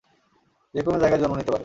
[0.73, 1.59] যেকোন জায়গায় জন্ম নিতে পারে।